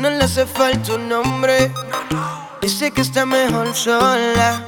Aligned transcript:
no 0.00 0.08
le 0.08 0.24
hace 0.24 0.46
falta 0.46 0.94
un 0.94 1.08
nombre. 1.08 1.70
Dice 2.62 2.90
que 2.90 3.02
está 3.02 3.26
mejor 3.26 3.74
sola. 3.74 4.64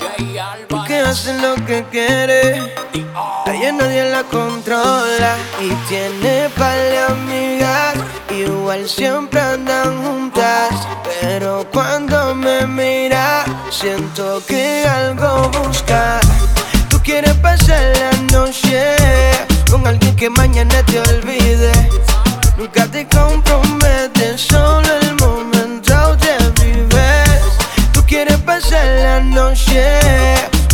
Porque 0.69 0.99
hace 0.99 1.33
lo 1.41 1.55
que 1.65 1.85
quiere. 1.91 2.61
A 3.47 3.55
ella 3.55 3.73
nadie 3.73 4.11
la 4.11 4.25
controla. 4.25 5.37
Y 5.61 5.71
tiene 5.89 6.51
par 6.57 6.77
de 6.77 6.99
amigas. 6.99 7.95
Igual 8.31 8.87
siempre 8.89 9.41
andan 9.41 10.03
juntas. 10.05 10.71
Pero 11.21 11.67
cuando 11.73 12.35
me 12.35 12.67
mira, 12.67 13.45
siento 13.71 14.43
que 14.47 14.85
algo 14.87 15.51
busca. 15.51 16.21
Tú 16.91 17.01
quieres 17.03 17.35
pasar 17.35 17.81
la 17.97 18.39
noche 18.39 18.97
con 19.71 19.87
alguien 19.87 20.15
que 20.15 20.29
mañana 20.29 20.83
te 20.85 21.01
olvide. 21.01 21.73
Nunca 22.59 22.87
te 22.87 23.07
noche 29.23 30.01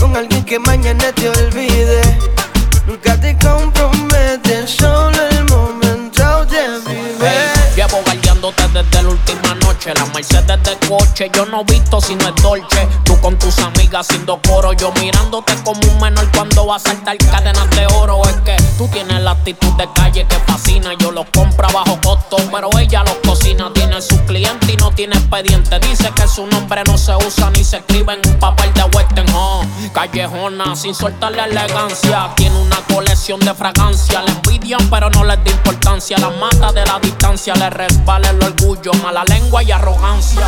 con 0.00 0.16
alguien 0.16 0.44
que 0.44 0.58
mañana 0.58 1.12
te 1.12 1.28
olvide. 1.28 2.00
Nunca 2.86 3.20
te 3.20 3.36
comprometes, 3.38 4.70
solo 4.70 5.16
el 5.30 5.44
momento 5.44 5.78
guardándote 8.04 8.62
desde 8.72 8.97
la 9.94 10.04
última 10.04 10.20
noche. 10.20 10.34
La 10.34 10.44
Mercedes 10.46 10.62
de 10.62 10.88
coche, 10.88 11.30
yo 11.34 11.46
no 11.46 11.64
visto 11.64 12.00
si 12.00 12.14
no 12.14 12.28
es 12.28 12.42
Dolce. 12.42 12.88
Tú 13.04 13.18
con 13.20 13.38
tus 13.38 13.58
amigas 13.58 14.06
haciendo 14.06 14.40
coro, 14.46 14.72
yo 14.72 14.92
mirándote 15.00 15.54
como 15.64 15.80
un 15.80 16.00
menor 16.00 16.30
cuando 16.32 16.66
vas 16.66 16.84
a 16.84 16.90
saltar 16.90 17.16
cadenas 17.18 17.70
de 17.70 17.86
oro. 17.94 18.22
Es 18.24 18.36
que 18.42 18.56
tú 18.76 18.88
tienes 18.88 19.20
la 19.22 19.32
actitud 19.32 19.72
de 19.76 19.88
calle 19.94 20.26
que 20.26 20.36
fascina. 20.40 20.92
Yo 20.98 21.10
los 21.10 21.26
compro 21.34 21.68
a 21.68 21.72
bajo 21.72 21.98
costo, 22.02 22.36
pero 22.50 22.70
ella 22.78 23.02
los 23.04 23.16
cocina. 23.26 23.70
Tiene 23.74 24.00
su 24.02 24.18
cliente 24.24 24.72
y 24.72 24.76
no 24.76 24.90
tiene 24.92 25.16
expediente. 25.16 25.78
Dice 25.80 26.10
que 26.14 26.28
su 26.28 26.46
nombre 26.46 26.82
no 26.86 26.98
se 26.98 27.14
usa 27.16 27.50
ni 27.50 27.64
se 27.64 27.78
escribe 27.78 28.14
en 28.14 28.30
un 28.30 28.38
papel 28.38 28.72
de 28.74 28.82
western. 28.96 29.28
Oh, 29.34 29.64
callejona, 29.92 30.76
sin 30.76 30.94
soltarle 30.94 31.44
elegancia. 31.44 32.30
Tiene 32.36 32.58
una 32.58 32.76
colección 32.92 33.40
de 33.40 33.54
fragancia. 33.54 34.22
Le 34.22 34.32
envidian, 34.32 34.88
pero 34.90 35.10
no 35.10 35.24
les 35.24 35.42
da 35.44 35.50
importancia. 35.50 36.18
La 36.18 36.30
mata 36.30 36.72
de 36.72 36.84
la 36.84 36.98
distancia, 37.00 37.54
le 37.54 37.70
resbala 37.70 38.30
el 38.30 38.42
orgullo, 38.42 38.92
mala 38.94 39.24
lengua 39.24 39.62
y 39.62 39.72
arrogancia. 39.78 40.46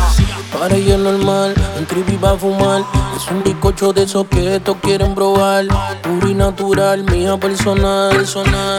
Para 0.57 0.75
ella 0.75 0.95
es 0.95 0.99
normal, 0.99 1.55
un 1.77 1.85
creepy 1.85 2.17
va 2.17 2.31
a 2.31 2.37
fumar. 2.37 2.83
Es 3.15 3.29
un 3.31 3.43
bizcocho 3.43 3.93
de 3.93 4.03
esos 4.03 4.27
que 4.27 4.55
estos 4.55 4.77
quieren 4.81 5.15
probar. 5.15 5.65
Puro 6.01 6.29
y 6.29 6.33
natural, 6.33 7.03
mía 7.05 7.37
personal. 7.37 8.25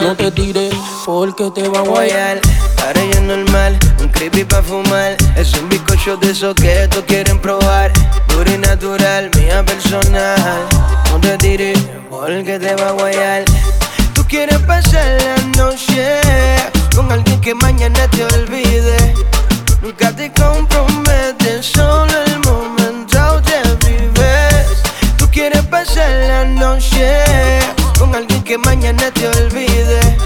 No 0.01 0.15
te 0.15 0.31
tires 0.31 0.73
porque 1.05 1.49
te 1.51 1.67
va 1.67 1.79
a 1.79 1.83
guayar. 1.83 2.39
Para 2.77 3.01
ella 3.01 3.15
es 3.15 3.21
normal, 3.21 3.77
un 3.99 4.09
creepy 4.09 4.43
pa' 4.43 4.61
fumar. 4.61 5.17
Es 5.35 5.53
un 5.53 5.69
bizcocho 5.69 6.17
de 6.17 6.31
esos 6.31 6.55
que 6.55 6.83
estos 6.83 7.03
quieren 7.03 7.39
probar. 7.39 7.91
Puro 8.27 8.51
y 8.51 8.57
natural, 8.57 9.29
mía 9.35 9.63
personal. 9.65 10.67
No 11.11 11.19
te 11.19 11.37
tires 11.37 11.79
porque 12.09 12.59
te 12.59 12.75
va 12.75 12.89
a 12.89 12.91
guayar. 12.91 13.43
Tú 14.13 14.23
quieres 14.27 14.59
pasar 14.59 15.17
la 15.23 15.63
noche 15.63 16.21
con 16.95 17.11
alguien 17.11 17.41
que 17.41 17.55
mañana 17.55 18.07
te 18.09 18.23
olvide. 18.25 19.13
Con 27.99 28.15
alguien 28.15 28.43
que 28.43 28.57
mañana 28.57 29.11
te 29.11 29.27
olvide. 29.27 30.17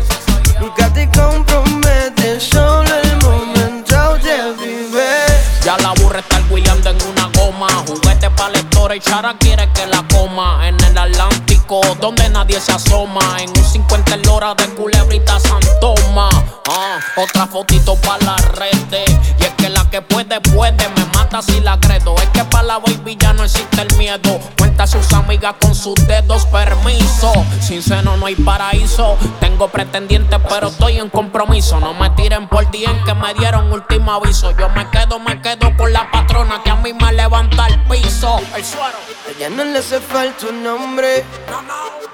Nunca 0.61 0.91
te 0.93 1.09
comprometes, 1.09 2.41
solo 2.41 2.89
el 3.03 3.17
momento 3.17 4.17
te 4.21 4.53
vives. 4.63 5.61
Ya 5.65 5.77
la 5.79 5.89
aburre 5.89 6.19
estar 6.19 6.41
guiando 6.49 6.89
en 6.89 6.97
una 7.03 7.29
goma. 7.35 7.67
Juguete 7.85 8.29
para 8.29 8.57
y 8.95 8.99
Chara 9.01 9.35
quiere 9.37 9.69
que 9.73 9.87
la 9.87 10.01
coma. 10.07 10.69
En 10.69 10.79
el 10.85 10.97
Atlántico, 10.97 11.81
donde 11.99 12.29
nadie 12.29 12.61
se 12.61 12.71
asoma. 12.71 13.19
En 13.39 13.49
un 13.49 13.65
50 13.65 14.15
el 14.15 14.29
hora 14.29 14.55
de 14.55 14.69
culebrita 14.69 15.41
Santoma. 15.41 16.29
Ah, 16.69 16.99
otra 17.17 17.45
fotito 17.45 17.97
para 17.97 18.23
las 18.23 18.45
redes. 18.53 19.09
Y 19.37 19.43
es 19.43 19.53
que 19.57 19.67
la 19.67 19.89
que 19.89 20.01
puede, 20.01 20.39
puede. 20.39 20.87
Me 20.95 21.05
mata 21.13 21.41
si 21.41 21.59
la 21.59 21.77
credo. 21.77 22.15
Es 22.15 22.29
que 22.29 22.45
para 22.45 22.63
la 22.63 22.79
baby 22.79 23.17
ya 23.19 23.33
no 23.33 23.43
existe 23.43 23.81
el 23.81 23.97
miedo. 23.97 24.39
Cuenta 24.77 24.95
a 24.95 25.01
sus 25.01 25.11
amigas 25.13 25.55
con 25.59 25.73
sus 25.73 25.95
dedos, 26.05 26.45
permiso. 26.45 27.31
Sin 27.61 27.81
seno 27.81 28.15
no 28.15 28.27
hay 28.27 28.35
paraíso. 28.35 29.17
Tengo 29.39 29.69
pretendientes, 29.69 30.39
pero 30.47 30.67
estoy 30.67 30.99
en 30.99 31.09
compromiso. 31.09 31.79
No 31.79 31.95
me 31.95 32.11
tiren 32.11 32.47
por 32.47 32.69
día 32.69 32.91
en 32.91 33.03
que 33.03 33.15
me 33.15 33.33
dieron 33.33 33.71
último 33.71 34.11
aviso. 34.11 34.55
Yo 34.55 34.69
me 34.69 34.87
quedo, 34.91 35.17
me 35.17 35.41
quedo 35.41 35.75
con 35.75 35.91
la 35.91 36.11
patrona 36.11 36.61
que 36.63 36.69
a 36.69 36.75
mí 36.75 36.93
me 36.93 37.11
levanta 37.11 37.65
el 37.65 37.79
piso. 37.85 38.39
El 38.55 38.63
suero. 38.63 38.97
Ella 39.35 39.49
no 39.49 39.63
le 39.63 39.79
hace 39.79 39.99
falta 39.99 40.45
un 40.45 40.61
nombre. 40.61 41.25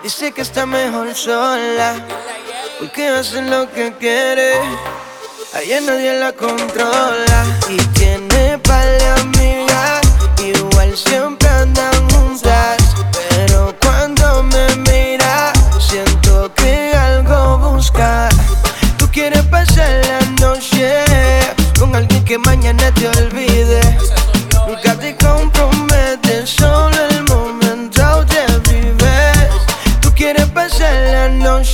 Dice 0.02 0.32
que 0.32 0.40
está 0.40 0.66
mejor 0.66 1.14
sola. 1.16 1.96
Porque 2.80 3.10
hace 3.10 3.42
lo 3.42 3.70
que 3.74 3.94
quiere. 4.00 4.54
A 5.54 5.60
ella 5.60 5.82
nadie 5.82 6.18
la 6.18 6.32
controla. 6.32 7.46
Y 7.68 7.76
tiene 7.88 8.43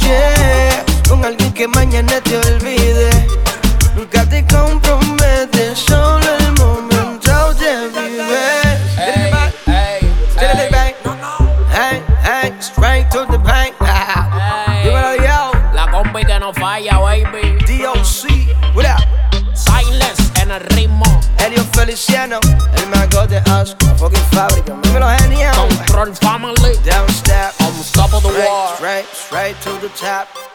noche 0.02 0.84
con 1.08 1.24
alguien 1.26 1.52
que 1.54 1.68
mañana 1.68 2.22
te 2.22 2.38
olvide. 2.38 3.10
Nunca 3.96 4.26
te 4.26 4.46
comprometes, 4.46 5.80
solo 5.80 6.26
el 6.40 6.52
momento 6.54 7.56
te 7.58 7.88
vives. 7.88 8.98
Ey, 8.98 9.32
ey, 9.68 10.16
Dale 10.36 10.66
ey. 10.66 10.72
bang, 10.72 10.94
hey, 11.72 12.02
hey, 12.24 12.54
straight 12.60 13.10
to 13.12 13.26
the 13.32 13.38
bank. 13.38 13.74
Dímelo 14.84 15.16
yo, 15.16 15.52
La 15.74 15.90
combi 15.92 16.24
que 16.24 16.40
no 16.40 16.54
falla, 16.54 16.98
baby. 17.00 17.58
DOC, 17.68 18.76
what 18.76 18.86
up? 18.86 19.04
Silence 19.54 20.22
en 20.42 20.52
el 20.52 20.62
ritmo. 20.62 21.06
Elio 21.40 21.64
Feliciano, 21.74 22.40
el 22.76 22.88
mago 22.90 23.28
de 23.28 23.40
us, 23.62 23.76
fucking 23.98 24.24
fábrica. 24.32 24.74
Dímelo 24.84 25.08
genial. 25.20 25.56
Control 25.56 26.16
family. 26.16 26.78
Down 26.86 27.10
step, 27.10 27.54
On 28.40 28.46
top 28.46 28.64
of 28.64 28.70
the 28.72 28.76
straight, 28.76 29.06
world. 29.06 29.06
straight, 29.06 29.56
straight 29.56 29.62
to 29.62 29.82
the 29.82 29.90
top. 29.96 30.49